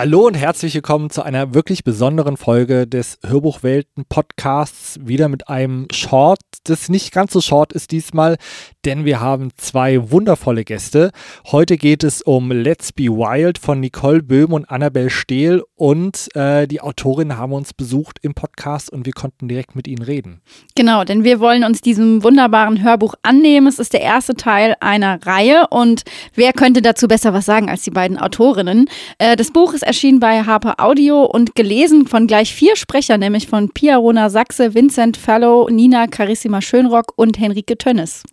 [0.00, 4.98] Hallo und herzlich willkommen zu einer wirklich besonderen Folge des Hörbuchwelten Podcasts.
[5.02, 8.36] Wieder mit einem Short, das nicht ganz so short ist diesmal,
[8.84, 11.10] denn wir haben zwei wundervolle Gäste.
[11.50, 16.68] Heute geht es um Let's Be Wild von Nicole Böhm und Annabel Stehl und äh,
[16.68, 20.40] die Autorinnen haben uns besucht im Podcast und wir konnten direkt mit ihnen reden.
[20.76, 23.66] Genau, denn wir wollen uns diesem wunderbaren Hörbuch annehmen.
[23.66, 26.04] Es ist der erste Teil einer Reihe und
[26.36, 28.88] wer könnte dazu besser was sagen als die beiden Autorinnen?
[29.18, 33.20] Äh, das Buch ist ist erschienen bei Harper Audio und gelesen von gleich vier Sprechern,
[33.20, 38.24] nämlich von Pia Rona Sachse, Vincent Fallow, Nina Carissima Schönrock und Henrike Tönnes.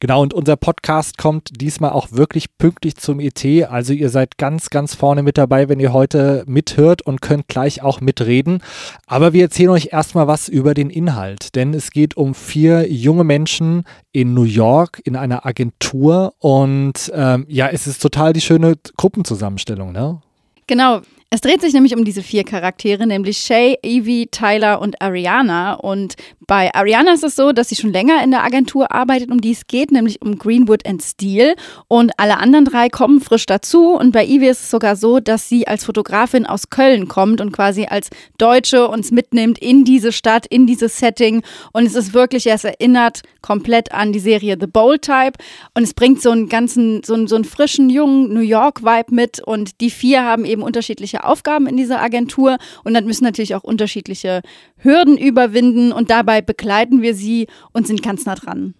[0.00, 3.44] Genau, und unser Podcast kommt diesmal auch wirklich pünktlich zum ET.
[3.68, 7.82] Also ihr seid ganz, ganz vorne mit dabei, wenn ihr heute mithört und könnt gleich
[7.82, 8.62] auch mitreden.
[9.06, 13.24] Aber wir erzählen euch erstmal was über den Inhalt, denn es geht um vier junge
[13.24, 18.76] Menschen in New York in einer Agentur und ähm, ja, es ist total die schöne
[18.96, 20.22] Gruppenzusammenstellung, ne?
[20.66, 21.02] Genau.
[21.28, 25.74] Es dreht sich nämlich um diese vier Charaktere, nämlich Shay, Evie, Tyler und Ariana.
[25.74, 26.14] Und
[26.46, 29.50] bei Ariana ist es so, dass sie schon länger in der Agentur arbeitet, um die
[29.50, 31.56] es geht, nämlich um Greenwood and Steel.
[31.88, 33.94] Und alle anderen drei kommen frisch dazu.
[33.94, 37.50] Und bei Evie ist es sogar so, dass sie als Fotografin aus Köln kommt und
[37.50, 41.42] quasi als Deutsche uns mitnimmt in diese Stadt, in dieses Setting.
[41.72, 45.32] Und es ist wirklich, es erinnert komplett an die Serie The Bold Type.
[45.74, 49.40] Und es bringt so einen ganzen, so einen, so einen frischen, jungen New York-Vibe mit.
[49.40, 53.64] Und die vier haben eben unterschiedliche Aufgaben in dieser Agentur und dann müssen natürlich auch
[53.64, 54.42] unterschiedliche
[54.78, 58.74] Hürden überwinden und dabei begleiten wir sie und sind ganz nah dran.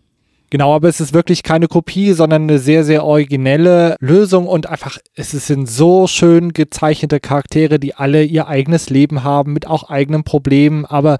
[0.50, 4.98] Genau, aber es ist wirklich keine Kopie, sondern eine sehr, sehr originelle Lösung und einfach,
[5.16, 10.22] es sind so schön gezeichnete Charaktere, die alle ihr eigenes Leben haben, mit auch eigenen
[10.22, 11.18] Problemen, aber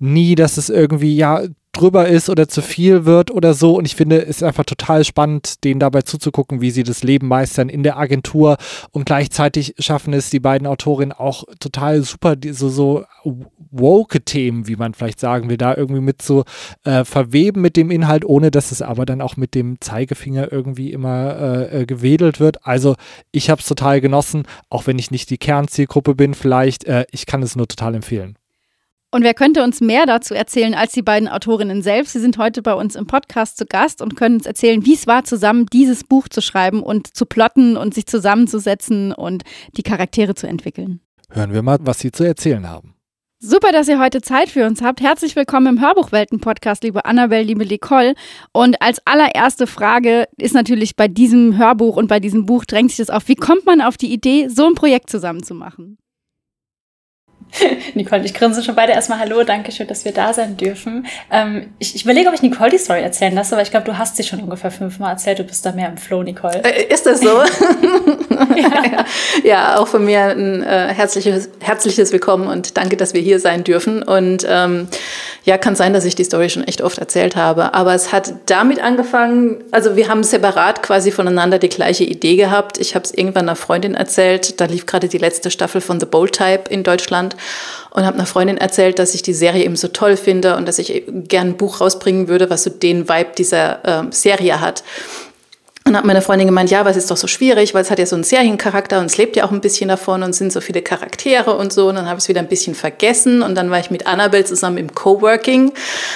[0.00, 3.76] nie, dass es irgendwie, ja, drüber ist oder zu viel wird oder so.
[3.76, 7.28] Und ich finde, es ist einfach total spannend, denen dabei zuzugucken, wie sie das Leben
[7.28, 8.58] meistern in der Agentur.
[8.90, 13.04] Und gleichzeitig schaffen es die beiden Autorinnen auch total super, so, so
[13.70, 16.44] woke Themen, wie man vielleicht sagen will, da irgendwie mit zu
[16.84, 20.92] äh, verweben mit dem Inhalt, ohne dass es aber dann auch mit dem Zeigefinger irgendwie
[20.92, 22.66] immer äh, äh gewedelt wird.
[22.66, 22.96] Also
[23.30, 26.84] ich habe es total genossen, auch wenn ich nicht die Kernzielgruppe bin, vielleicht.
[26.84, 28.36] Äh, ich kann es nur total empfehlen.
[29.14, 32.14] Und wer könnte uns mehr dazu erzählen als die beiden Autorinnen selbst?
[32.14, 35.06] Sie sind heute bei uns im Podcast zu Gast und können uns erzählen, wie es
[35.06, 39.42] war, zusammen dieses Buch zu schreiben und zu plotten und sich zusammenzusetzen und
[39.76, 41.00] die Charaktere zu entwickeln.
[41.28, 42.94] Hören wir mal, was Sie zu erzählen haben.
[43.38, 45.02] Super, dass ihr heute Zeit für uns habt.
[45.02, 48.14] Herzlich willkommen im Hörbuchwelten-Podcast, liebe Annabelle, liebe Nicole.
[48.52, 52.98] Und als allererste Frage ist natürlich bei diesem Hörbuch und bei diesem Buch drängt sich
[52.98, 55.98] das auf, wie kommt man auf die Idee, so ein Projekt zusammen zu machen?
[57.94, 61.06] Nicole, ich grinse schon beide erstmal Hallo, danke schön, dass wir da sein dürfen.
[61.30, 63.98] Ähm, ich, ich überlege, ob ich Nicole die Story erzählen lasse, aber ich glaube, du
[63.98, 65.38] hast sie schon ungefähr fünfmal erzählt.
[65.38, 66.62] Du bist da mehr im Flow, Nicole.
[66.64, 67.42] Äh, ist das so?
[68.56, 69.04] ja.
[69.44, 69.76] ja.
[69.78, 74.02] auch von mir ein äh, herzliches, herzliches Willkommen und danke, dass wir hier sein dürfen.
[74.02, 74.88] Und ähm,
[75.44, 78.32] ja, kann sein, dass ich die Story schon echt oft erzählt habe, aber es hat
[78.46, 82.78] damit angefangen, also wir haben separat quasi voneinander die gleiche Idee gehabt.
[82.78, 86.06] Ich habe es irgendwann einer Freundin erzählt, da lief gerade die letzte Staffel von The
[86.06, 87.36] Bold Type in Deutschland
[87.90, 90.78] und habe einer Freundin erzählt, dass ich die Serie eben so toll finde und dass
[90.78, 94.82] ich gern ein Buch rausbringen würde, was so den Vibe dieser äh, Serie hat.
[95.84, 97.98] Und hat meine Freundin gemeint, ja, aber es ist doch so schwierig, weil es hat
[97.98, 100.60] ja so einen Seriencharakter und es lebt ja auch ein bisschen davon und sind so
[100.60, 101.88] viele Charaktere und so.
[101.88, 104.44] Und dann habe ich es wieder ein bisschen vergessen und dann war ich mit Annabelle
[104.44, 105.72] zusammen im Coworking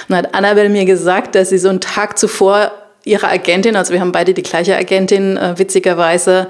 [0.08, 2.70] und hat Annabelle mir gesagt, dass sie so einen Tag zuvor
[3.06, 6.48] ihre Agentin, also wir haben beide die gleiche Agentin, äh, witzigerweise,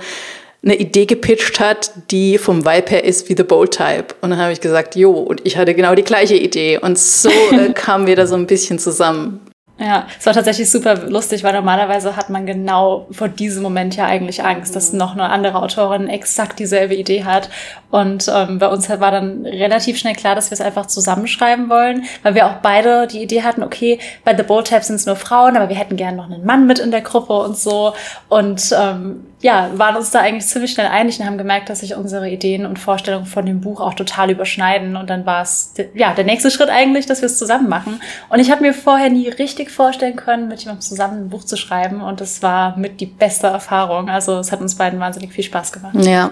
[0.62, 4.14] eine Idee gepitcht hat, die vom Vibe her ist wie The Bold Type.
[4.20, 6.78] Und dann habe ich gesagt, jo, und ich hatte genau die gleiche Idee.
[6.78, 9.40] Und so äh, kamen wir da so ein bisschen zusammen.
[9.78, 14.06] Ja, es war tatsächlich super lustig, weil normalerweise hat man genau vor diesem Moment ja
[14.06, 17.50] eigentlich Angst, dass noch eine andere Autorin exakt dieselbe Idee hat.
[17.90, 22.04] Und ähm, bei uns war dann relativ schnell klar, dass wir es einfach zusammenschreiben wollen,
[22.22, 25.16] weil wir auch beide die Idee hatten, okay, bei The Bold Tab sind es nur
[25.16, 27.92] Frauen, aber wir hätten gerne noch einen Mann mit in der Gruppe und so.
[28.30, 31.94] Und ähm, ja, waren uns da eigentlich ziemlich schnell einig und haben gemerkt, dass sich
[31.94, 34.96] unsere Ideen und Vorstellungen von dem Buch auch total überschneiden.
[34.96, 38.00] Und dann war es ja der nächste Schritt eigentlich, dass wir es zusammen machen.
[38.30, 41.56] Und ich habe mir vorher nie richtig vorstellen können, mit jemandem zusammen ein Buch zu
[41.56, 42.00] schreiben.
[42.00, 44.08] Und das war mit die beste Erfahrung.
[44.08, 45.94] Also es hat uns beiden wahnsinnig viel Spaß gemacht.
[45.96, 46.30] Ja.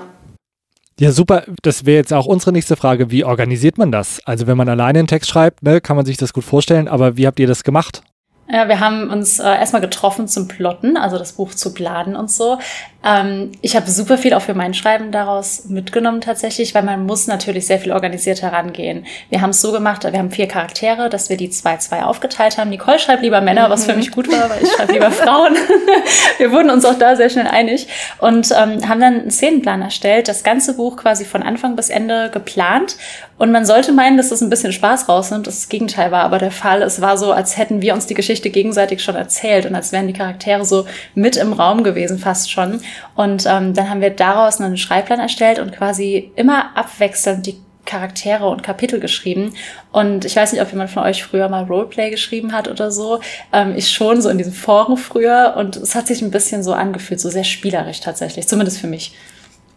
[0.99, 1.45] Ja, super.
[1.63, 3.11] Das wäre jetzt auch unsere nächste Frage.
[3.11, 4.21] Wie organisiert man das?
[4.25, 7.17] Also wenn man alleine einen Text schreibt, ne, kann man sich das gut vorstellen, aber
[7.17, 8.03] wie habt ihr das gemacht?
[8.47, 12.31] Ja, wir haben uns äh, erstmal getroffen zum Plotten, also das Buch zu planen und
[12.31, 12.59] so.
[13.03, 17.27] Ähm, ich habe super viel auch für mein Schreiben daraus mitgenommen tatsächlich, weil man muss
[17.27, 19.07] natürlich sehr viel organisiert herangehen.
[19.31, 22.59] Wir haben es so gemacht, wir haben vier Charaktere, dass wir die zwei zwei aufgeteilt
[22.59, 22.71] haben.
[22.71, 23.99] Nicole schreibt lieber Männer, was für mhm.
[23.99, 25.55] mich gut war, weil ich schreibe lieber Frauen.
[26.39, 27.89] wir wurden uns auch da sehr schnell einig
[28.19, 32.31] und ähm, haben dann einen Szenenplan erstellt, das ganze Buch quasi von Anfang bis Ende
[32.31, 32.97] geplant.
[33.37, 35.47] Und man sollte meinen, dass das ein bisschen Spaß rausnimmt.
[35.47, 36.83] Das Gegenteil war aber der Fall.
[36.83, 40.07] Es war so, als hätten wir uns die Geschichte gegenseitig schon erzählt und als wären
[40.07, 42.81] die Charaktere so mit im Raum gewesen, fast schon.
[43.15, 48.49] Und ähm, dann haben wir daraus einen Schreibplan erstellt und quasi immer abwechselnd die Charaktere
[48.49, 49.53] und Kapitel geschrieben.
[49.93, 53.21] Und ich weiß nicht, ob jemand von euch früher mal Roleplay geschrieben hat oder so.
[53.53, 55.55] Ähm, ich schon so in diesen Foren früher.
[55.57, 59.15] Und es hat sich ein bisschen so angefühlt, so sehr spielerisch tatsächlich, zumindest für mich.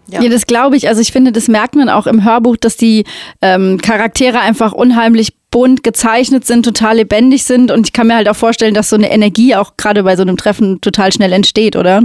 [0.09, 0.21] Ja.
[0.21, 0.88] ja, das glaube ich.
[0.88, 3.04] Also ich finde, das merkt man auch im Hörbuch, dass die
[3.42, 7.71] ähm, Charaktere einfach unheimlich bunt gezeichnet sind, total lebendig sind.
[7.71, 10.21] Und ich kann mir halt auch vorstellen, dass so eine Energie auch gerade bei so
[10.21, 12.04] einem Treffen total schnell entsteht, oder?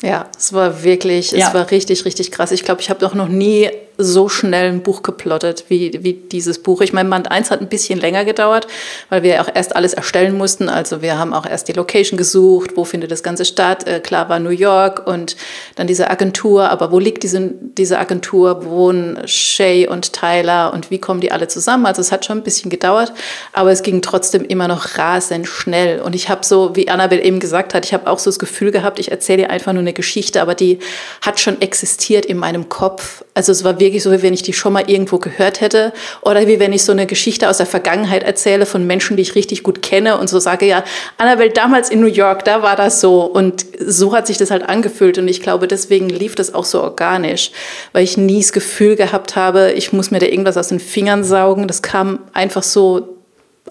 [0.00, 1.48] Ja, es war wirklich, ja.
[1.48, 2.52] es war richtig, richtig krass.
[2.52, 6.62] Ich glaube, ich habe doch noch nie so schnell ein Buch geplottet wie, wie dieses
[6.62, 6.80] Buch.
[6.80, 8.66] Ich meine, Band 1 hat ein bisschen länger gedauert,
[9.10, 10.68] weil wir auch erst alles erstellen mussten.
[10.68, 13.86] Also wir haben auch erst die Location gesucht, wo findet das Ganze statt.
[13.86, 15.36] Äh, klar war New York und
[15.74, 16.70] dann diese Agentur.
[16.70, 18.64] Aber wo liegt diese, diese Agentur?
[18.64, 21.86] Wo wohnen Shay und Tyler und wie kommen die alle zusammen?
[21.86, 23.12] Also es hat schon ein bisschen gedauert,
[23.52, 26.00] aber es ging trotzdem immer noch rasend schnell.
[26.00, 28.70] Und ich habe so, wie Annabelle eben gesagt hat, ich habe auch so das Gefühl
[28.70, 30.78] gehabt, ich erzähle dir einfach nur eine Geschichte, aber die
[31.22, 33.24] hat schon existiert in meinem Kopf.
[33.34, 35.92] Also es war wirklich wirklich so, wie wenn ich die schon mal irgendwo gehört hätte
[36.22, 39.34] oder wie wenn ich so eine Geschichte aus der Vergangenheit erzähle von Menschen, die ich
[39.34, 40.84] richtig gut kenne und so sage, ja,
[41.16, 44.68] Annabelle, damals in New York, da war das so und so hat sich das halt
[44.68, 47.52] angefühlt und ich glaube, deswegen lief das auch so organisch,
[47.92, 51.24] weil ich nie das Gefühl gehabt habe, ich muss mir da irgendwas aus den Fingern
[51.24, 51.68] saugen.
[51.68, 53.16] Das kam einfach so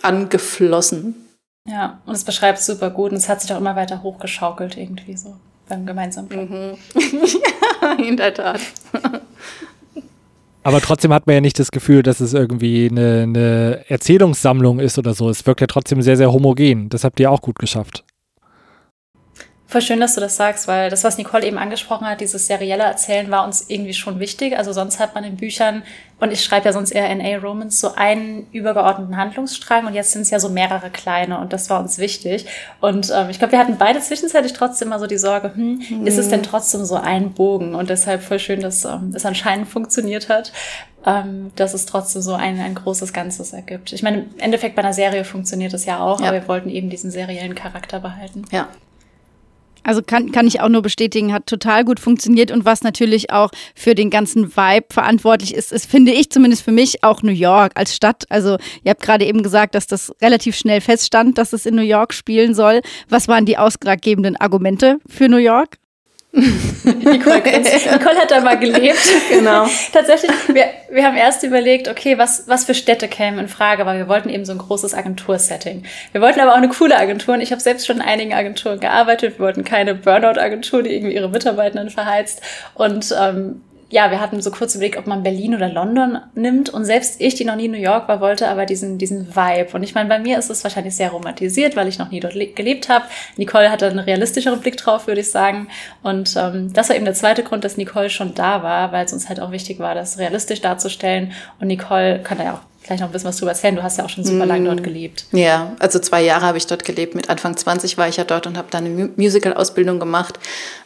[0.02, 1.16] angeflossen.
[1.68, 4.78] Ja, und es beschreibt es super gut und es hat sich auch immer weiter hochgeschaukelt
[4.78, 5.36] irgendwie so
[5.68, 6.78] beim gemeinsamen Mhm.
[7.82, 8.62] ja, in der Tat.
[10.66, 14.98] Aber trotzdem hat man ja nicht das Gefühl, dass es irgendwie eine, eine Erzählungssammlung ist
[14.98, 15.30] oder so.
[15.30, 16.90] Es wirkt ja trotzdem sehr, sehr homogen.
[16.90, 18.04] Das habt ihr auch gut geschafft.
[19.68, 22.84] Voll schön, dass du das sagst, weil das, was Nicole eben angesprochen hat, dieses serielle
[22.84, 24.56] Erzählen war uns irgendwie schon wichtig.
[24.56, 25.82] Also sonst hat man in Büchern,
[26.20, 30.30] und ich schreibe ja sonst eher NA-Romans, so einen übergeordneten Handlungsstrang und jetzt sind es
[30.30, 32.46] ja so mehrere kleine und das war uns wichtig.
[32.80, 36.08] Und ähm, ich glaube, wir hatten beide zwischenzeitlich trotzdem mal so die Sorge, hm, mhm.
[36.08, 37.74] ist es denn trotzdem so ein Bogen?
[37.74, 40.52] Und deshalb voll schön, dass ähm, es anscheinend funktioniert hat
[41.08, 43.94] ähm, dass es trotzdem so ein, ein großes Ganzes ergibt.
[43.94, 46.30] Ich meine, im Endeffekt bei einer Serie funktioniert das ja auch, ja.
[46.30, 48.44] aber wir wollten eben diesen seriellen Charakter behalten.
[48.52, 48.70] Ja,
[49.86, 53.52] also kann, kann ich auch nur bestätigen, hat total gut funktioniert und was natürlich auch
[53.76, 57.74] für den ganzen Vibe verantwortlich ist, ist, finde ich zumindest für mich auch New York
[57.76, 58.24] als Stadt.
[58.30, 61.82] Also ihr habt gerade eben gesagt, dass das relativ schnell feststand, dass es in New
[61.84, 62.82] York spielen soll.
[63.10, 65.78] Was waren die ausschlaggebenden Argumente für New York?
[66.84, 69.00] Nicole, Nicole hat da mal gelebt.
[69.30, 69.66] Genau.
[69.92, 73.98] Tatsächlich, wir, wir haben erst überlegt, okay, was, was für Städte kämen in Frage, weil
[73.98, 75.84] wir wollten eben so ein großes Agentursetting.
[76.12, 78.80] Wir wollten aber auch eine coole Agentur und ich habe selbst schon in einigen Agenturen
[78.80, 79.40] gearbeitet.
[79.40, 82.42] Wir wollten keine Burnout-Agentur, die irgendwie ihre Mitarbeitenden verheizt.
[82.76, 86.70] Und ähm, ja, wir hatten so kurz überlegt, ob man Berlin oder London nimmt.
[86.70, 89.70] Und selbst ich, die noch nie in New York war, wollte aber diesen, diesen Vibe.
[89.74, 92.34] Und ich meine, bei mir ist es wahrscheinlich sehr romantisiert, weil ich noch nie dort
[92.34, 93.06] gelebt habe.
[93.38, 95.68] Nicole hatte einen realistischeren Blick drauf, würde ich sagen.
[96.02, 99.14] Und ähm, das war eben der zweite Grund, dass Nicole schon da war, weil es
[99.14, 101.34] uns halt auch wichtig war, das realistisch darzustellen.
[101.60, 103.76] Und Nicole kann da ja auch gleich noch ein bisschen was drüber erzählen.
[103.76, 104.84] Du hast ja auch schon super lange dort mm.
[104.84, 105.26] gelebt.
[105.32, 107.16] Ja, also zwei Jahre habe ich dort gelebt.
[107.16, 110.40] Mit Anfang 20 war ich ja dort und habe dann eine Musical-Ausbildung gemacht.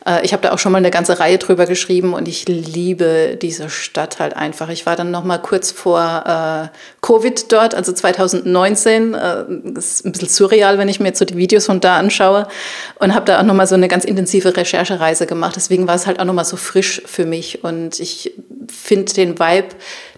[0.06, 3.38] Äh, ich habe da auch schon mal eine ganze Reihe drüber geschrieben und ich liebe
[3.42, 4.70] diese Stadt halt einfach.
[4.70, 9.14] Ich war dann noch mal kurz vor äh, Covid dort, also 2019.
[9.14, 11.98] Äh, das ist ein bisschen surreal, wenn ich mir jetzt so die Videos von da
[11.98, 12.48] anschaue
[13.00, 15.56] und habe da auch noch mal so eine ganz intensive Recherchereise gemacht.
[15.56, 18.34] Deswegen war es halt auch noch mal so frisch für mich und ich
[18.70, 19.70] finde den Vibe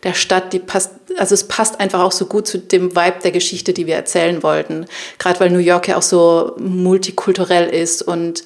[0.04, 3.32] der Stadt, die passt, also es passt einfach auch so gut zu dem Vibe der
[3.32, 4.86] Geschichte, die wir erzählen wollten.
[5.20, 8.44] Gerade weil New York ja auch so multikulturell ist und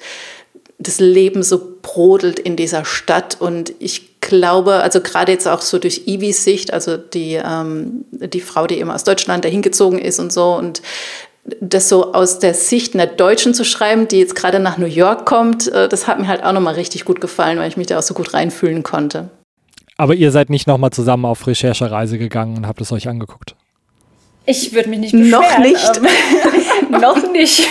[0.78, 3.38] das Leben so brodelt in dieser Stadt.
[3.40, 8.40] Und ich glaube, also gerade jetzt auch so durch Ivis Sicht, also die, ähm, die
[8.40, 10.82] Frau, die eben aus Deutschland dahin gezogen ist und so und
[11.60, 15.26] das so aus der Sicht einer Deutschen zu schreiben, die jetzt gerade nach New York
[15.26, 17.98] kommt, äh, das hat mir halt auch nochmal richtig gut gefallen, weil ich mich da
[17.98, 19.30] auch so gut reinfühlen konnte.
[19.96, 23.56] Aber ihr seid nicht nochmal zusammen auf Recherchereise gegangen und habt es euch angeguckt?
[24.44, 25.30] Ich würde mich nicht beschweren.
[25.30, 25.96] Noch nicht.
[25.96, 27.68] Ähm, noch nicht.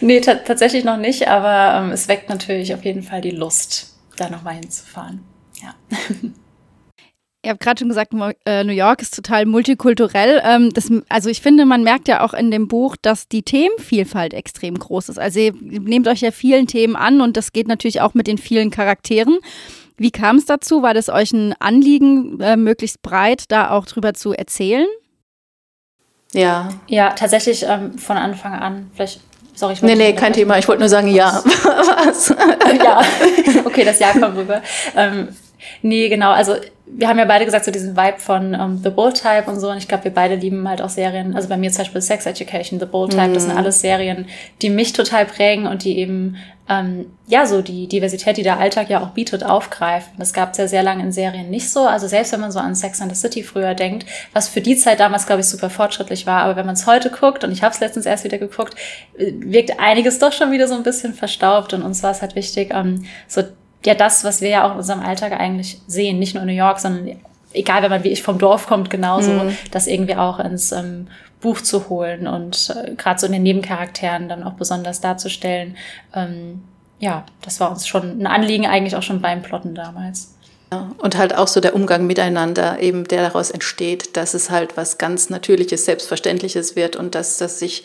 [0.00, 4.28] Nee, tatsächlich noch nicht, aber ähm, es weckt natürlich auf jeden Fall die Lust, da
[4.28, 5.20] nochmal hinzufahren.
[5.62, 5.74] Ja.
[7.44, 8.12] Ihr habt gerade schon gesagt,
[8.46, 10.42] äh, New York ist total multikulturell.
[10.44, 14.34] Ähm, das, also ich finde, man merkt ja auch in dem Buch, dass die Themenvielfalt
[14.34, 15.18] extrem groß ist.
[15.20, 18.38] Also ihr nehmt euch ja vielen Themen an und das geht natürlich auch mit den
[18.38, 19.38] vielen Charakteren.
[19.98, 20.82] Wie kam es dazu?
[20.82, 24.86] War das euch ein Anliegen, äh, möglichst breit da auch drüber zu erzählen?
[26.32, 26.68] Ja.
[26.86, 28.90] Ja, tatsächlich ähm, von Anfang an.
[28.94, 29.20] Vielleicht
[29.58, 30.56] Sorry, ich Nee, nee, kein Thema.
[30.58, 31.42] Ich wollte nur sagen, ja.
[31.44, 32.28] Was?
[32.84, 33.02] ja,
[33.64, 34.62] okay, das Ja kommt rüber.
[34.94, 35.30] Ähm,
[35.82, 36.30] nee, genau.
[36.32, 36.54] Also
[36.90, 39.60] wir haben ja beide gesagt, so diesen Vibe von um, ähm, The Bold Type und
[39.60, 39.70] so.
[39.70, 41.34] Und ich glaube, wir beide lieben halt auch Serien.
[41.34, 43.34] Also bei mir zum Beispiel Sex Education, The Bold Type, mm.
[43.34, 43.58] das sind mhm.
[43.58, 44.26] alles Serien,
[44.62, 46.36] die mich total prägen und die eben,
[46.68, 50.12] ähm, ja, so die Diversität, die der Alltag ja auch bietet, aufgreifen.
[50.18, 51.86] Das gab es ja sehr lange in Serien nicht so.
[51.86, 54.76] Also selbst wenn man so an Sex and the City früher denkt, was für die
[54.76, 56.42] Zeit damals, glaube ich, super fortschrittlich war.
[56.42, 58.74] Aber wenn man es heute guckt, und ich habe es letztens erst wieder geguckt,
[59.18, 61.74] äh, wirkt einiges doch schon wieder so ein bisschen verstaubt.
[61.74, 63.42] Und uns war es halt wichtig, ähm, so
[63.84, 66.54] ja das, was wir ja auch in unserem Alltag eigentlich sehen, nicht nur in New
[66.54, 67.16] York, sondern
[67.52, 69.56] egal, wenn man wie ich vom Dorf kommt, genauso, mhm.
[69.70, 71.08] das irgendwie auch ins ähm,
[71.40, 75.76] Buch zu holen und äh, gerade so in den Nebencharakteren dann auch besonders darzustellen.
[76.14, 76.62] Ähm,
[76.98, 80.34] ja, das war uns schon ein Anliegen eigentlich auch schon beim Plotten damals.
[80.72, 84.76] Ja, und halt auch so der Umgang miteinander, eben der daraus entsteht, dass es halt
[84.76, 87.84] was ganz Natürliches, Selbstverständliches wird und dass das sich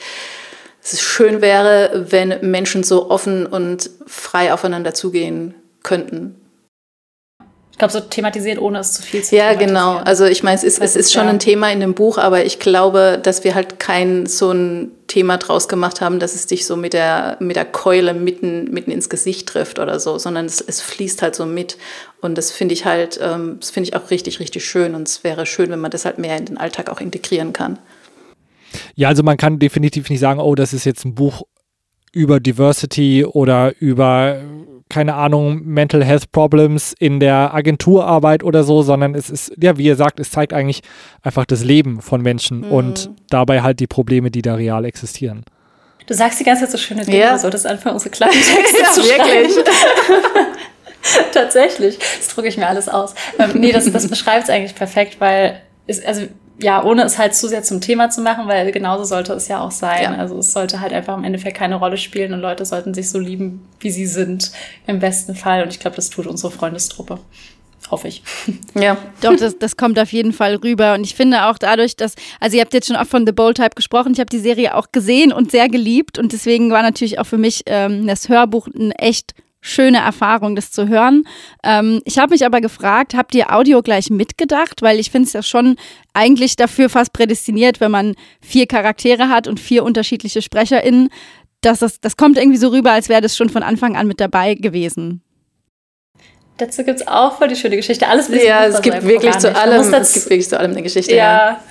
[0.82, 6.36] dass es schön wäre, wenn Menschen so offen und frei aufeinander zugehen könnten.
[7.74, 9.96] Ich glaube, so thematisiert, ohne es zu viel zu Ja, genau.
[9.96, 12.60] Also ich meine, es ist, es ist schon ein Thema in dem Buch, aber ich
[12.60, 16.76] glaube, dass wir halt kein so ein Thema draus gemacht haben, dass es dich so
[16.76, 20.82] mit der, mit der Keule mitten, mitten ins Gesicht trifft oder so, sondern es, es
[20.82, 21.80] fließt halt so mit.
[22.22, 24.94] Und das finde ich halt, ähm, das finde ich auch richtig, richtig schön.
[24.94, 27.80] Und es wäre schön, wenn man das halt mehr in den Alltag auch integrieren kann.
[28.94, 31.42] Ja, also man kann definitiv nicht sagen, oh, das ist jetzt ein Buch
[32.14, 34.42] über Diversity oder über
[34.94, 39.86] keine Ahnung, Mental Health Problems in der Agenturarbeit oder so, sondern es ist, ja, wie
[39.86, 40.82] ihr sagt, es zeigt eigentlich
[41.24, 42.72] einfach das Leben von Menschen mhm.
[42.72, 45.46] und dabei halt die Probleme, die da real existieren.
[46.06, 47.38] Du sagst die ganze Zeit so schöne Dinge, ja.
[47.40, 49.64] so das anfangen, unsere kleinen Texte ja, zu wirklich.
[51.34, 51.98] Tatsächlich.
[51.98, 53.16] Das drucke ich mir alles aus.
[53.40, 56.28] Ähm, nee, das, das beschreibt es eigentlich perfekt, weil es, also
[56.60, 59.62] ja, ohne es halt zu sehr zum Thema zu machen, weil genauso sollte es ja
[59.62, 60.04] auch sein.
[60.04, 60.16] Ja.
[60.16, 63.20] Also es sollte halt einfach im Endeffekt keine Rolle spielen und Leute sollten sich so
[63.20, 64.52] lieben, wie sie sind,
[64.86, 65.64] im besten Fall.
[65.64, 67.20] Und ich glaube, das tut unsere Freundestruppe.
[67.90, 68.24] Hoffe ich.
[68.76, 68.98] Ja.
[69.22, 70.94] Doch, das, das kommt auf jeden Fall rüber.
[70.96, 73.58] Und ich finde auch dadurch, dass, also ihr habt jetzt schon auch von The Bold
[73.58, 76.18] Type gesprochen, ich habe die Serie auch gesehen und sehr geliebt.
[76.18, 79.34] Und deswegen war natürlich auch für mich ähm, das Hörbuch ein echt
[79.64, 81.24] schöne Erfahrung, das zu hören.
[81.64, 84.82] Ähm, ich habe mich aber gefragt, habt ihr Audio gleich mitgedacht?
[84.82, 85.78] Weil ich finde es ja schon
[86.14, 91.10] eigentlich dafür fast prädestiniert, wenn man vier Charaktere hat und vier unterschiedliche SprecherInnen.
[91.62, 94.20] Dass das, das kommt irgendwie so rüber, als wäre das schon von Anfang an mit
[94.20, 95.22] dabei gewesen.
[96.58, 98.08] Dazu gibt es auch voll die schöne Geschichte.
[98.08, 101.16] Alles Ja, es gibt wirklich zu allem, es gibt wirklich zu allem eine Geschichte.
[101.16, 101.52] Ja.
[101.52, 101.64] ja.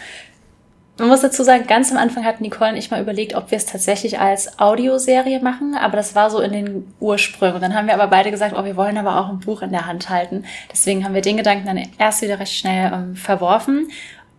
[0.99, 3.57] Man muss dazu sagen, ganz am Anfang hat Nicole und ich mal überlegt, ob wir
[3.57, 7.63] es tatsächlich als Audioserie machen, aber das war so in den Ursprüngen.
[7.63, 9.87] Dann haben wir aber beide gesagt, oh, wir wollen aber auch ein Buch in der
[9.87, 10.45] Hand halten.
[10.71, 13.89] Deswegen haben wir den Gedanken dann erst wieder recht schnell ähm, verworfen.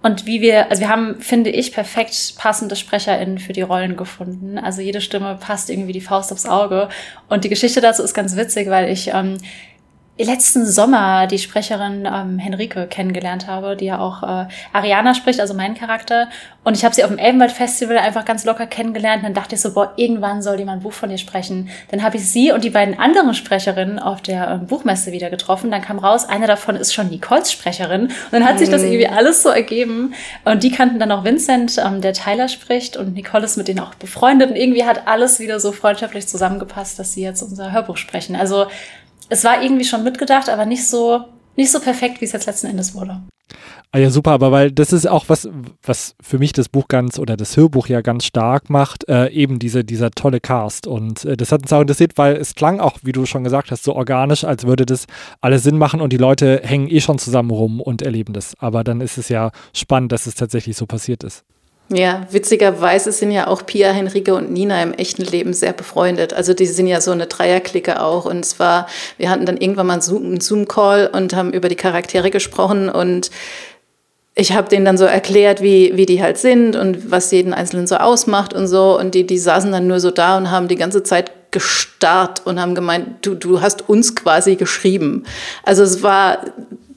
[0.04, 4.60] Und wie wir, also wir haben, finde ich, perfekt passende SprecherInnen für die Rollen gefunden.
[4.60, 6.90] Also jede Stimme passt irgendwie die Faust aufs Auge.
[7.30, 9.38] Und die Geschichte dazu ist ganz witzig, weil ich ähm,
[10.18, 15.56] letzten Sommer die Sprecherin ähm, Henrike kennengelernt habe, die ja auch äh, Ariana spricht, also
[15.56, 16.30] mein Charakter.
[16.64, 19.18] Und ich habe sie auf dem Elbenwald Festival einfach ganz locker kennengelernt.
[19.18, 21.70] Und dann dachte ich so, boah, irgendwann soll mal ein Buch von ihr sprechen.
[21.90, 25.72] Dann habe ich sie und die beiden anderen Sprecherinnen auf der ähm, Buchmesse wieder getroffen.
[25.72, 28.04] Dann kam raus, eine davon ist schon Nicoles Sprecherin.
[28.04, 30.14] Und dann hat sich das irgendwie alles so ergeben.
[30.46, 32.98] Und die kannten dann auch Vincent, ähm, der Tyler spricht.
[32.98, 34.52] Und Nicole ist mit denen auch befreundet.
[34.52, 38.36] Und irgendwie hat alles wieder so freundschaftlich zusammengepasst, dass sie jetzt unser Hörbuch sprechen.
[38.36, 38.68] Also
[39.30, 41.26] es war irgendwie schon mitgedacht, aber nicht so,
[41.56, 43.22] nicht so perfekt, wie es jetzt letzten Endes wurde.
[43.96, 45.48] Ah ja, super, aber weil das ist auch was,
[45.84, 49.60] was für mich das Buch ganz oder das Hörbuch ja ganz stark macht, äh, eben
[49.60, 50.88] diese, dieser tolle Cast.
[50.88, 53.70] Und äh, das hat uns auch interessiert, weil es klang auch, wie du schon gesagt
[53.70, 55.06] hast, so organisch, als würde das
[55.42, 58.56] alles Sinn machen und die Leute hängen eh schon zusammen rum und erleben das.
[58.58, 61.44] Aber dann ist es ja spannend, dass es tatsächlich so passiert ist.
[61.90, 66.34] Ja, witzigerweise sind ja auch Pia, Henrike und Nina im echten Leben sehr befreundet.
[66.34, 68.26] Also die sind ja so eine Dreierklicke auch.
[68.26, 68.88] Und zwar,
[69.18, 73.30] wir hatten dann irgendwann mal einen Zoom-Call und haben über die Charaktere gesprochen und
[74.36, 77.86] ich habe denen dann so erklärt, wie, wie die halt sind und was jeden Einzelnen
[77.86, 78.98] so ausmacht und so.
[79.00, 82.60] Und die, die saßen dann nur so da und haben die ganze Zeit gestarrt und
[82.60, 85.24] haben gemeint, du, du hast uns quasi geschrieben.
[85.64, 86.40] Also es war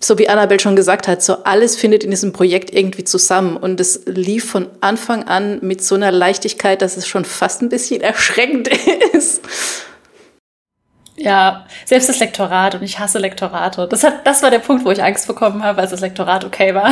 [0.01, 3.57] so wie Annabelle schon gesagt hat, so alles findet in diesem Projekt irgendwie zusammen.
[3.57, 7.69] Und es lief von Anfang an mit so einer Leichtigkeit, dass es schon fast ein
[7.69, 8.69] bisschen erschreckend
[9.13, 9.43] ist.
[11.19, 13.89] Ja, selbst das Lektorat und ich hasse Lektorate.
[13.89, 16.75] Das, hat, das war der Punkt, wo ich Angst bekommen habe, als das Lektorat okay
[16.75, 16.91] war.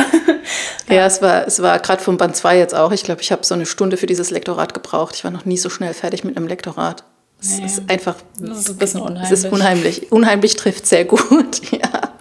[0.87, 0.95] ja.
[0.95, 2.91] ja, es war, es war gerade vom Band 2 jetzt auch.
[2.91, 5.15] Ich glaube, ich habe so eine Stunde für dieses Lektorat gebraucht.
[5.15, 7.03] Ich war noch nie so schnell fertig mit einem Lektorat.
[7.39, 7.65] Es nee.
[7.65, 8.15] ist einfach.
[8.39, 9.31] Das ist ein bisschen unheimlich.
[9.31, 10.11] Es ist unheimlich.
[10.11, 12.14] Unheimlich trifft sehr gut, ja.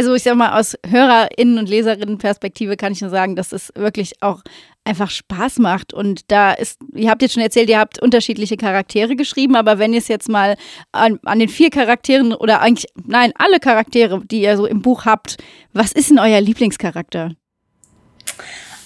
[0.00, 4.22] Also ich sag mal, aus HörerInnen und Leserinnen-Perspektive kann ich nur sagen, dass es wirklich
[4.22, 4.40] auch
[4.82, 5.92] einfach Spaß macht.
[5.92, 9.92] Und da ist, ihr habt jetzt schon erzählt, ihr habt unterschiedliche Charaktere geschrieben, aber wenn
[9.92, 10.56] ihr es jetzt mal
[10.92, 15.04] an, an den vier Charakteren oder eigentlich, nein, alle Charaktere, die ihr so im Buch
[15.04, 15.36] habt,
[15.74, 17.32] was ist denn euer Lieblingscharakter?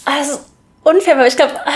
[0.05, 0.41] Also
[0.85, 1.71] unfair, aber ich glaube, ah,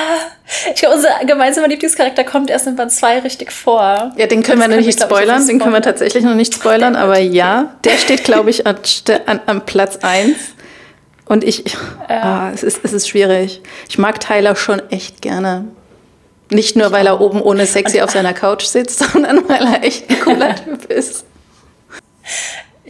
[0.73, 4.13] ich glaube, unser gemeinsamer Lieblingscharakter kommt erst in Band 2 richtig vor.
[4.17, 6.95] Ja, den können das wir noch nicht spoilern, den können wir tatsächlich noch nicht spoilern,
[6.97, 8.77] aber ja, der steht, glaube ich, an,
[9.27, 10.37] an, an Platz 1.
[11.27, 11.65] Und ich,
[12.09, 12.23] ja.
[12.23, 13.61] ah, es, ist, es ist schwierig.
[13.89, 15.67] Ich mag Tyler schon echt gerne.
[16.51, 20.09] Nicht nur, weil er oben ohne sexy auf seiner Couch sitzt, sondern weil er echt
[20.09, 21.27] ein cooler Typ ist.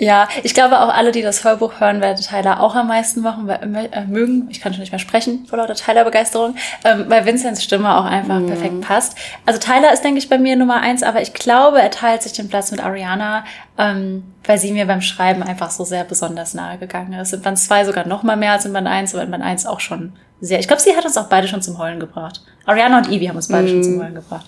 [0.00, 3.49] Ja, ich glaube auch alle, die das Hörbuch hören, werden Tyler auch am meisten machen,
[3.49, 4.47] weil, äh, mögen.
[4.49, 8.38] Ich kann schon nicht mehr sprechen vor lauter Tyler-Begeisterung, ähm, weil Vincents Stimme auch einfach
[8.38, 8.47] mm.
[8.47, 9.17] perfekt passt.
[9.45, 12.33] Also Tyler ist, denke ich, bei mir Nummer eins, aber ich glaube, er teilt sich
[12.33, 13.45] den Platz mit Ariana,
[13.76, 17.35] ähm, weil sie mir beim Schreiben einfach so sehr besonders nahe gegangen ist.
[17.35, 19.67] In Band zwei sogar noch mal mehr als in Band eins, aber in Band eins
[19.67, 20.61] auch schon sehr.
[20.61, 22.43] Ich glaube, sie hat uns auch beide schon zum Heulen gebracht.
[22.67, 23.69] Ariana und Evie haben uns beide mm.
[23.69, 24.47] schon zum Heulen gebracht.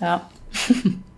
[0.00, 0.22] Ja.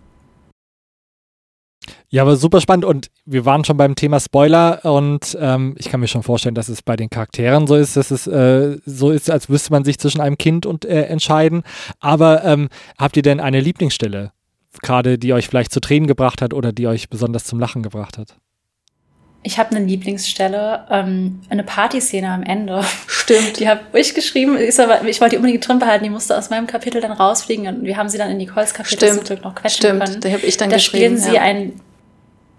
[2.15, 5.99] Ja, aber super spannend und wir waren schon beim Thema Spoiler und ähm, ich kann
[5.99, 9.29] mir schon vorstellen, dass es bei den Charakteren so ist, dass es äh, so ist,
[9.29, 11.63] als müsste man sich zwischen einem Kind und äh, entscheiden.
[11.99, 14.31] Aber ähm, habt ihr denn eine Lieblingsstelle,
[14.81, 18.17] gerade die euch vielleicht zu Tränen gebracht hat oder die euch besonders zum Lachen gebracht
[18.17, 18.37] hat?
[19.43, 22.81] Ich habe eine Lieblingsstelle, ähm, eine Partyszene am Ende.
[23.07, 23.59] Stimmt.
[23.59, 24.55] Die habe ich geschrieben.
[24.55, 26.05] Ist aber, ich wollte die unbedingt drin behalten.
[26.05, 29.09] Die musste aus meinem Kapitel dann rausfliegen und wir haben sie dann in Nicoles Kapitel
[29.09, 29.15] Stimmt.
[29.15, 30.05] zum Glück noch quetschen Stimmt.
[30.05, 30.21] können.
[30.21, 31.17] Da habe ich dann da geschrieben.
[31.17, 31.41] Da spielen sie ja.
[31.41, 31.73] ein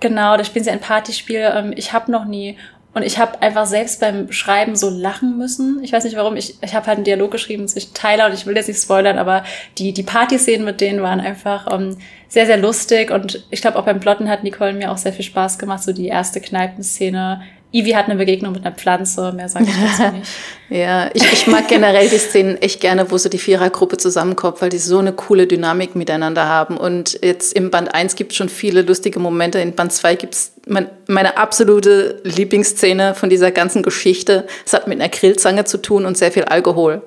[0.00, 1.50] Genau, da spielen sie ein Partyspiel.
[1.54, 2.58] Ähm, ich habe noch nie.
[2.96, 5.82] Und ich habe einfach selbst beim Schreiben so lachen müssen.
[5.82, 6.34] Ich weiß nicht warum.
[6.34, 9.18] Ich, ich habe halt einen Dialog geschrieben zwischen Tyler und ich will jetzt nicht spoilern,
[9.18, 9.44] aber
[9.76, 11.98] die, die Partyszenen mit denen waren einfach ähm,
[12.28, 13.10] sehr, sehr lustig.
[13.10, 15.82] Und ich glaube, auch beim Plotten hat Nicole mir auch sehr viel Spaß gemacht.
[15.82, 17.42] So die erste Kneipenszene
[17.76, 20.30] Ivy hat eine Begegnung mit einer Pflanze, mehr sage ich dazu nicht.
[20.70, 24.70] ja, ich, ich mag generell die Szenen echt gerne, wo so die Vierergruppe zusammenkommt, weil
[24.70, 26.78] die so eine coole Dynamik miteinander haben.
[26.78, 30.34] Und jetzt im Band 1 gibt es schon viele lustige Momente, in Band 2 gibt
[30.34, 34.46] es mein, meine absolute Lieblingsszene von dieser ganzen Geschichte.
[34.64, 37.02] Es hat mit einer Grillzange zu tun und sehr viel Alkohol.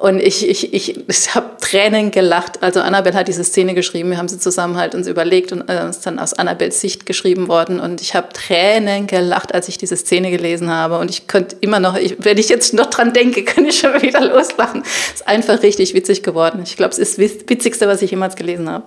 [0.00, 2.62] Und ich, ich, ich, ich habe Tränen gelacht.
[2.62, 5.90] Also Annabelle hat diese Szene geschrieben, wir haben sie zusammen halt uns überlegt und äh,
[5.90, 7.78] ist dann aus Annabelles Sicht geschrieben worden.
[7.78, 10.98] Und ich habe Tränen gelacht, als ich diese Szene gelesen habe.
[10.98, 14.00] Und ich könnte immer noch, ich, wenn ich jetzt noch dran denke, kann ich schon
[14.00, 14.84] wieder loslachen.
[15.14, 16.62] Ist einfach richtig witzig geworden.
[16.64, 18.84] Ich glaube, es ist das Witzigste, was ich jemals gelesen habe.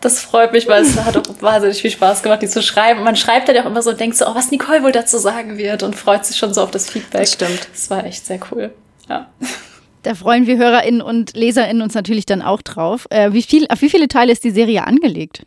[0.00, 3.04] Das freut mich, weil es hat auch wahnsinnig viel Spaß gemacht, die zu schreiben.
[3.04, 5.18] Man schreibt dann ja auch immer so und denkt so, oh, was Nicole wohl dazu
[5.18, 7.20] sagen wird und freut sich schon so auf das Feedback.
[7.20, 7.68] Das stimmt.
[7.72, 8.72] Das war echt sehr cool.
[9.08, 9.28] Ja.
[10.02, 13.06] Da freuen wir HörerInnen und LeserInnen uns natürlich dann auch drauf.
[13.10, 15.44] Äh, wie viel, auf wie viele Teile ist die Serie angelegt?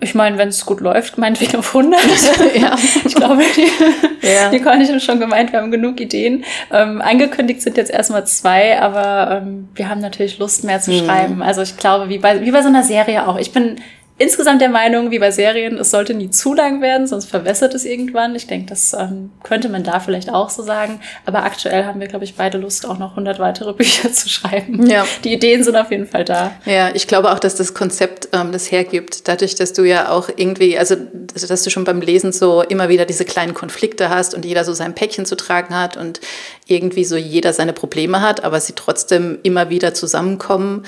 [0.00, 2.00] Ich meine, wenn es gut läuft, meinetwegen auf 100.
[2.56, 2.76] ja.
[3.04, 4.50] Ich glaube, die, ja.
[4.50, 6.44] die kann ich schon gemeint, wir haben genug Ideen.
[6.72, 11.04] Ähm, angekündigt sind jetzt erstmal zwei, aber ähm, wir haben natürlich Lust, mehr zu mhm.
[11.04, 11.42] schreiben.
[11.42, 13.38] Also ich glaube, wie bei, wie bei so einer Serie auch.
[13.38, 13.76] Ich bin
[14.18, 17.84] insgesamt der Meinung, wie bei Serien, es sollte nie zu lang werden, sonst verwässert es
[17.84, 18.34] irgendwann.
[18.34, 21.00] Ich denke, das ähm, könnte man da vielleicht auch so sagen.
[21.26, 24.86] Aber aktuell haben wir, glaube ich, beide Lust, auch noch 100 weitere Bücher zu schreiben.
[24.86, 25.04] Ja.
[25.24, 26.52] Die Ideen sind auf jeden Fall da.
[26.64, 29.28] Ja, ich glaube auch, dass das Konzept ähm, das hergibt.
[29.28, 33.06] Dadurch, dass du ja auch irgendwie, also dass du schon beim Lesen so immer wieder
[33.06, 36.20] diese kleinen Konflikte hast und jeder so sein Päckchen zu tragen hat und
[36.66, 40.84] irgendwie so jeder seine Probleme hat, aber sie trotzdem immer wieder zusammenkommen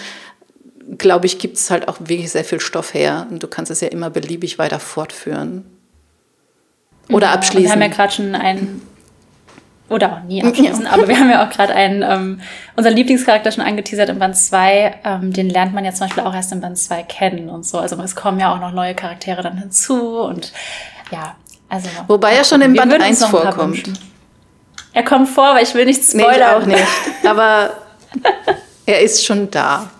[0.98, 3.80] glaube ich, gibt es halt auch wirklich sehr viel Stoff her und du kannst es
[3.80, 5.64] ja immer beliebig weiter fortführen.
[7.10, 7.64] Oder ja, abschließen.
[7.64, 8.82] Wir haben ja gerade schon einen,
[9.88, 10.90] oder auch nie abschließen, ja.
[10.90, 12.40] aber wir haben ja auch gerade einen, ähm,
[12.76, 15.00] unseren Lieblingscharakter schon angeteasert im Band 2.
[15.04, 17.78] Ähm, den lernt man ja zum Beispiel auch erst im Band 2 kennen und so.
[17.78, 20.52] Also es kommen ja auch noch neue Charaktere dann hinzu und
[21.10, 21.36] ja,
[21.68, 21.88] also.
[22.08, 23.82] Wobei er schon im Band 1 vorkommt.
[24.92, 26.66] Er kommt vor, aber ich will nichts spoilern.
[26.66, 27.26] Nee, auch nicht.
[27.28, 27.70] Aber
[28.86, 29.90] er ist schon da.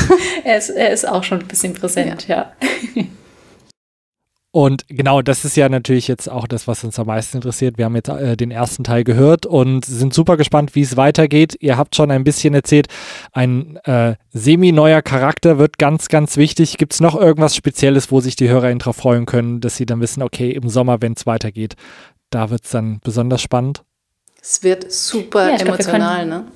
[0.44, 2.52] er, ist, er ist auch schon ein bisschen präsent, ja.
[2.94, 3.04] ja.
[4.54, 7.78] Und genau, das ist ja natürlich jetzt auch das, was uns am meisten interessiert.
[7.78, 11.56] Wir haben jetzt äh, den ersten Teil gehört und sind super gespannt, wie es weitergeht.
[11.60, 12.88] Ihr habt schon ein bisschen erzählt,
[13.32, 16.76] ein äh, semi-neuer Charakter wird ganz, ganz wichtig.
[16.76, 20.02] Gibt es noch irgendwas Spezielles, wo sich die HörerInnen darauf freuen können, dass sie dann
[20.02, 21.76] wissen, okay, im Sommer, wenn es weitergeht,
[22.28, 23.84] da wird es dann besonders spannend?
[24.42, 26.52] Es wird super ja, emotional, glaub, ne?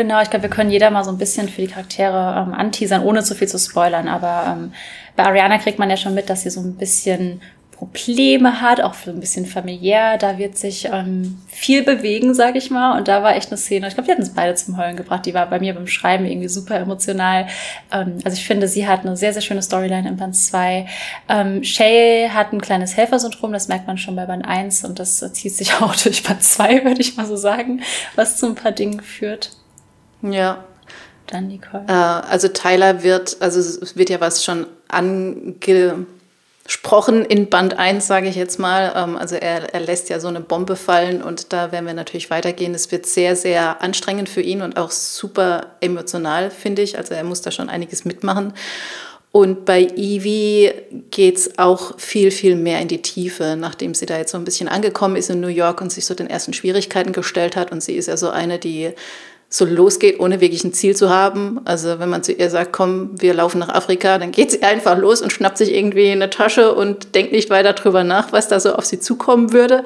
[0.00, 3.02] Genau, ich glaube, wir können jeder mal so ein bisschen für die Charaktere ähm, anteasern,
[3.02, 4.08] ohne zu viel zu spoilern.
[4.08, 4.72] Aber ähm,
[5.14, 8.94] bei Ariana kriegt man ja schon mit, dass sie so ein bisschen Probleme hat, auch
[8.94, 10.16] so ein bisschen familiär.
[10.16, 12.96] Da wird sich ähm, viel bewegen, sag ich mal.
[12.96, 15.26] Und da war echt eine Szene, ich glaube, wir hatten es beide zum Heulen gebracht.
[15.26, 17.46] Die war bei mir beim Schreiben irgendwie super emotional.
[17.92, 20.86] Ähm, also ich finde, sie hat eine sehr, sehr schöne Storyline in Band 2.
[21.28, 25.18] Ähm, Shay hat ein kleines Helfersyndrom, das merkt man schon bei Band 1 und das
[25.34, 27.82] zieht sich auch durch Band 2, würde ich mal so sagen,
[28.16, 29.59] was zu ein paar Dingen führt.
[30.22, 30.64] Ja.
[31.26, 31.84] Dann Nicole.
[31.86, 35.54] Äh, also Tyler wird, also es wird ja was schon ange
[36.70, 38.92] gesprochen in Band 1, sage ich jetzt mal.
[38.94, 42.30] Ähm, also er, er lässt ja so eine Bombe fallen und da werden wir natürlich
[42.30, 42.74] weitergehen.
[42.74, 46.96] Es wird sehr, sehr anstrengend für ihn und auch super emotional, finde ich.
[46.96, 48.52] Also er muss da schon einiges mitmachen.
[49.32, 50.72] Und bei Evie
[51.10, 54.44] geht es auch viel, viel mehr in die Tiefe, nachdem sie da jetzt so ein
[54.44, 57.72] bisschen angekommen ist in New York und sich so den ersten Schwierigkeiten gestellt hat.
[57.72, 58.92] Und sie ist ja so eine, die
[59.52, 61.60] so losgeht, ohne wirklich ein Ziel zu haben.
[61.64, 64.96] Also wenn man zu ihr sagt, komm, wir laufen nach Afrika, dann geht sie einfach
[64.96, 68.60] los und schnappt sich irgendwie eine Tasche und denkt nicht weiter drüber nach, was da
[68.60, 69.84] so auf sie zukommen würde.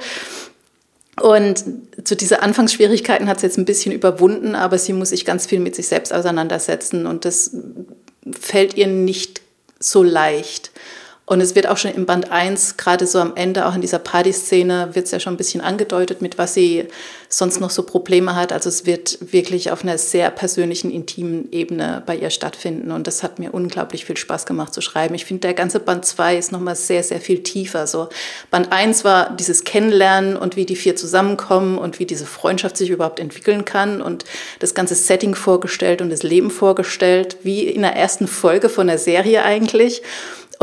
[1.20, 1.64] Und
[2.04, 5.60] zu diese Anfangsschwierigkeiten hat sie jetzt ein bisschen überwunden, aber sie muss sich ganz viel
[5.60, 7.56] mit sich selbst auseinandersetzen und das
[8.38, 9.40] fällt ihr nicht
[9.78, 10.72] so leicht.
[11.26, 13.98] Und es wird auch schon im Band 1, gerade so am Ende, auch in dieser
[13.98, 16.84] Partyszene, wird es ja schon ein bisschen angedeutet, mit was sie
[17.30, 18.52] sonst noch so Probleme hat.
[18.52, 22.92] Also es wird wirklich auf einer sehr persönlichen, intimen Ebene bei ihr stattfinden.
[22.92, 25.14] Und das hat mir unglaublich viel Spaß gemacht zu schreiben.
[25.14, 27.86] Ich finde, der ganze Band 2 ist nochmal sehr, sehr viel tiefer.
[27.86, 28.10] So
[28.50, 32.90] Band 1 war dieses Kennenlernen und wie die vier zusammenkommen und wie diese Freundschaft sich
[32.90, 34.26] überhaupt entwickeln kann und
[34.58, 38.98] das ganze Setting vorgestellt und das Leben vorgestellt, wie in der ersten Folge von der
[38.98, 40.02] Serie eigentlich.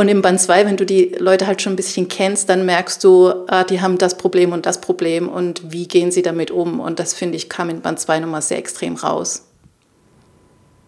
[0.01, 3.03] Und im Band 2, wenn du die Leute halt schon ein bisschen kennst, dann merkst
[3.03, 6.79] du, ah, die haben das Problem und das Problem und wie gehen sie damit um.
[6.79, 9.47] Und das finde ich kam in Band 2 nochmal sehr extrem raus.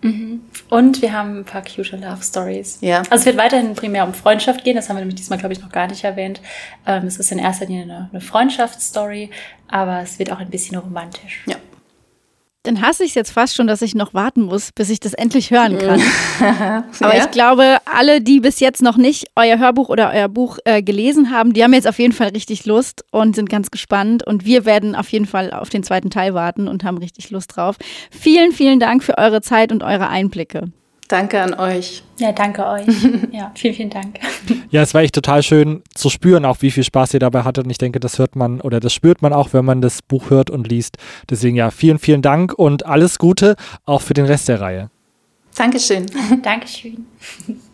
[0.02, 0.42] Mhm.
[0.68, 2.80] Und wir haben ein paar cute Love Stories.
[2.82, 3.04] Ja.
[3.12, 4.76] Also es wird weiterhin primär um Freundschaft gehen.
[4.76, 6.42] Das haben wir nämlich diesmal, glaube ich, noch gar nicht erwähnt.
[6.88, 9.30] Ähm, es ist in erster Linie eine, eine Freundschaftsstory,
[9.68, 11.44] aber es wird auch ein bisschen romantisch.
[11.46, 11.58] Ja.
[12.64, 15.14] Dann hasse ich es jetzt fast schon, dass ich noch warten muss, bis ich das
[15.14, 16.02] endlich hören kann.
[17.02, 17.26] Aber ja?
[17.26, 21.30] ich glaube, alle, die bis jetzt noch nicht euer Hörbuch oder euer Buch äh, gelesen
[21.30, 24.26] haben, die haben jetzt auf jeden Fall richtig Lust und sind ganz gespannt.
[24.26, 27.56] Und wir werden auf jeden Fall auf den zweiten Teil warten und haben richtig Lust
[27.56, 27.76] drauf.
[28.12, 30.72] Vielen, vielen Dank für eure Zeit und eure Einblicke.
[31.08, 32.04] Danke an euch.
[32.18, 32.88] Ja, danke euch.
[33.32, 34.20] Ja, vielen, vielen Dank.
[34.70, 37.66] Ja, es war echt total schön zu spüren, auch wie viel Spaß ihr dabei hattet.
[37.66, 40.30] Und ich denke, das hört man oder das spürt man auch, wenn man das Buch
[40.30, 40.98] hört und liest.
[41.30, 44.90] Deswegen ja, vielen, vielen Dank und alles Gute auch für den Rest der Reihe.
[45.56, 46.06] Dankeschön.
[46.42, 47.06] Dankeschön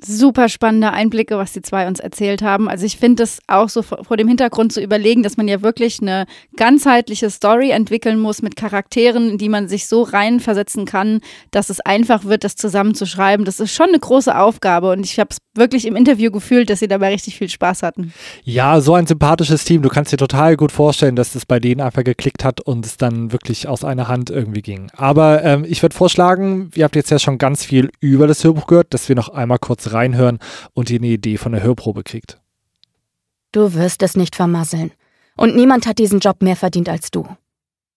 [0.00, 2.68] super spannende Einblicke, was die zwei uns erzählt haben.
[2.68, 6.00] Also ich finde es auch so vor, dem Hintergrund zu überlegen, dass man ja wirklich
[6.00, 11.68] eine ganzheitliche Story entwickeln muss mit Charakteren, in die man sich so reinversetzen kann, dass
[11.68, 13.44] es einfach wird, das zusammenzuschreiben.
[13.44, 16.78] Das ist schon eine große Aufgabe und ich habe es wirklich im Interview gefühlt, dass
[16.78, 18.12] sie dabei richtig viel Spaß hatten.
[18.44, 19.82] Ja, so ein sympathisches Team.
[19.82, 22.96] Du kannst dir total gut vorstellen, dass es bei denen einfach geklickt hat und es
[22.96, 24.90] dann wirklich aus einer Hand irgendwie ging.
[24.96, 28.68] Aber ähm, ich würde vorschlagen, ihr habt jetzt ja schon ganz viel über das Hörbuch
[28.68, 30.38] gehört, dass wir noch einmal kurz reinhören
[30.72, 32.40] und ihr eine Idee von der Hörprobe kriegt.
[33.52, 34.92] Du wirst es nicht vermasseln.
[35.36, 37.26] Und niemand hat diesen Job mehr verdient als du.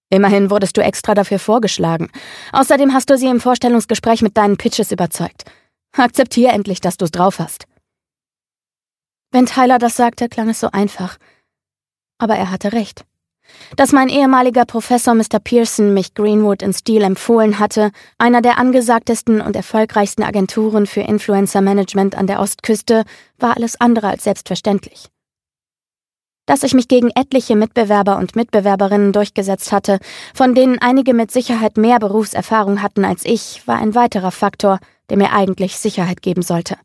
[0.09, 2.09] Immerhin wurdest du extra dafür vorgeschlagen.
[2.51, 5.45] Außerdem hast du sie im Vorstellungsgespräch mit deinen Pitches überzeugt.
[5.93, 7.65] Akzeptier endlich, dass du's drauf hast.
[9.31, 11.17] Wenn Tyler das sagte, klang es so einfach.
[12.17, 13.05] Aber er hatte recht.
[13.77, 15.39] Dass mein ehemaliger Professor Mr.
[15.41, 21.61] Pearson mich Greenwood in Steel empfohlen hatte, einer der angesagtesten und erfolgreichsten Agenturen für Influencer
[21.61, 23.03] Management an der Ostküste,
[23.37, 25.07] war alles andere als selbstverständlich.
[26.45, 29.99] Dass ich mich gegen etliche Mitbewerber und Mitbewerberinnen durchgesetzt hatte,
[30.33, 35.17] von denen einige mit Sicherheit mehr Berufserfahrung hatten als ich, war ein weiterer Faktor, der
[35.17, 36.75] mir eigentlich Sicherheit geben sollte.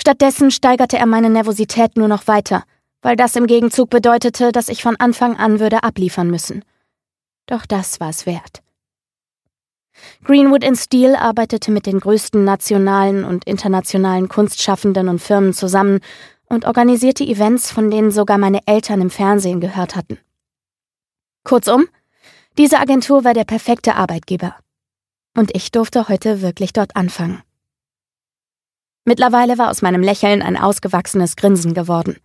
[0.00, 2.62] Stattdessen steigerte er meine Nervosität nur noch weiter–
[3.02, 6.64] weil das im Gegenzug bedeutete, dass ich von Anfang an würde abliefern müssen.
[7.46, 8.62] Doch das war es wert.
[10.24, 16.00] Greenwood in Steel arbeitete mit den größten nationalen und internationalen Kunstschaffenden und Firmen zusammen
[16.48, 20.18] und organisierte Events, von denen sogar meine Eltern im Fernsehen gehört hatten.
[21.44, 21.86] Kurzum,
[22.58, 24.56] diese Agentur war der perfekte Arbeitgeber.
[25.36, 27.42] Und ich durfte heute wirklich dort anfangen.
[29.04, 32.18] Mittlerweile war aus meinem Lächeln ein ausgewachsenes Grinsen geworden.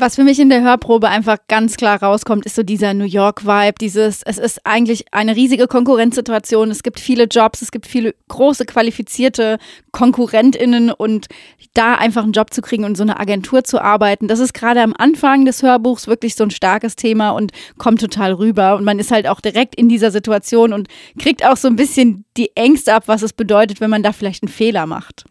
[0.00, 3.74] Was für mich in der Hörprobe einfach ganz klar rauskommt, ist so dieser New York-Vibe,
[3.80, 8.64] dieses, es ist eigentlich eine riesige Konkurrenzsituation, es gibt viele Jobs, es gibt viele große
[8.64, 9.58] qualifizierte
[9.90, 11.26] KonkurrentInnen und
[11.74, 14.82] da einfach einen Job zu kriegen und so eine Agentur zu arbeiten, das ist gerade
[14.82, 19.00] am Anfang des Hörbuchs wirklich so ein starkes Thema und kommt total rüber und man
[19.00, 20.86] ist halt auch direkt in dieser Situation und
[21.18, 24.44] kriegt auch so ein bisschen die Ängste ab, was es bedeutet, wenn man da vielleicht
[24.44, 25.24] einen Fehler macht.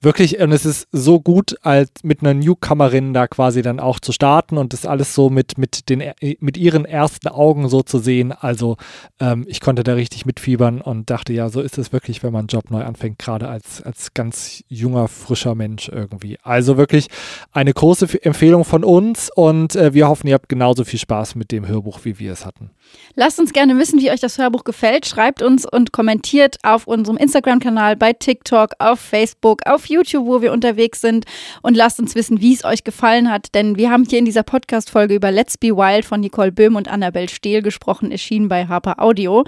[0.00, 4.12] Wirklich, und es ist so gut, als mit einer Newcomerin da quasi dann auch zu
[4.12, 6.02] starten und das alles so mit, mit, den,
[6.40, 8.32] mit ihren ersten Augen so zu sehen.
[8.32, 8.76] Also
[9.20, 12.40] ähm, ich konnte da richtig mitfiebern und dachte, ja, so ist es wirklich, wenn man
[12.40, 16.38] einen Job neu anfängt, gerade als, als ganz junger, frischer Mensch irgendwie.
[16.42, 17.08] Also wirklich
[17.52, 21.52] eine große Empfehlung von uns und äh, wir hoffen, ihr habt genauso viel Spaß mit
[21.52, 22.70] dem Hörbuch, wie wir es hatten.
[23.14, 25.06] Lasst uns gerne wissen, wie euch das Hörbuch gefällt.
[25.06, 30.52] Schreibt uns und kommentiert auf unserem Instagram-Kanal, bei TikTok, auf Facebook, auf YouTube, wo wir
[30.52, 31.24] unterwegs sind.
[31.62, 33.54] Und lasst uns wissen, wie es euch gefallen hat.
[33.54, 36.88] Denn wir haben hier in dieser Podcast-Folge über Let's Be Wild von Nicole Böhm und
[36.88, 39.44] Annabelle Stehl gesprochen, erschienen bei Harper Audio.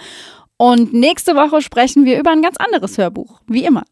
[0.59, 3.83] Und nächste Woche sprechen wir über ein ganz anderes Hörbuch, wie immer.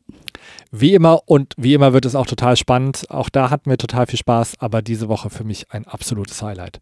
[0.76, 3.08] Wie immer und wie immer wird es auch total spannend.
[3.08, 6.80] Auch da hatten wir total viel Spaß, aber diese Woche für mich ein absolutes Highlight.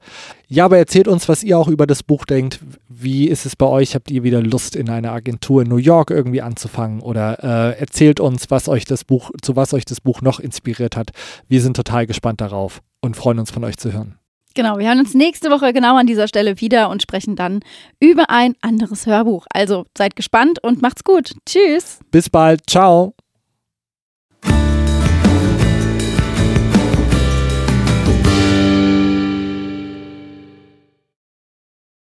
[0.49, 2.61] Ja, aber erzählt uns, was ihr auch über das Buch denkt.
[2.89, 3.95] Wie ist es bei euch?
[3.95, 7.01] Habt ihr wieder Lust, in einer Agentur in New York irgendwie anzufangen?
[7.03, 10.97] Oder äh, erzählt uns, was euch das Buch, zu was euch das Buch noch inspiriert
[10.97, 11.11] hat.
[11.49, 14.17] Wir sind total gespannt darauf und freuen uns von euch zu hören.
[14.55, 17.61] Genau, wir hören uns nächste Woche genau an dieser Stelle wieder und sprechen dann
[18.01, 19.45] über ein anderes Hörbuch.
[19.53, 21.35] Also seid gespannt und macht's gut.
[21.45, 22.01] Tschüss.
[22.11, 22.63] Bis bald.
[22.71, 23.15] Ciao.